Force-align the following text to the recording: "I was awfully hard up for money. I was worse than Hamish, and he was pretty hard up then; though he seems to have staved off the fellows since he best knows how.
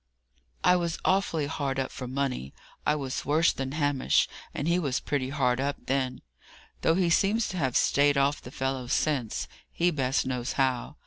"I 0.63 0.77
was 0.77 0.97
awfully 1.05 1.45
hard 1.45 1.77
up 1.77 1.91
for 1.91 2.07
money. 2.07 2.55
I 2.87 2.95
was 2.95 3.23
worse 3.23 3.53
than 3.53 3.73
Hamish, 3.73 4.27
and 4.51 4.67
he 4.67 4.79
was 4.79 4.99
pretty 4.99 5.29
hard 5.29 5.59
up 5.61 5.75
then; 5.85 6.23
though 6.81 6.95
he 6.95 7.11
seems 7.11 7.47
to 7.49 7.57
have 7.57 7.77
staved 7.77 8.17
off 8.17 8.41
the 8.41 8.49
fellows 8.49 8.93
since 8.93 9.47
he 9.71 9.91
best 9.91 10.25
knows 10.25 10.53
how. 10.53 10.95